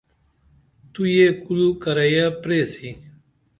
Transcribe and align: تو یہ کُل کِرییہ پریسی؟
تو 0.91 1.01
یہ 1.15 1.27
کُل 1.43 1.61
کِرییہ 1.83 2.25
پریسی؟ 2.41 2.89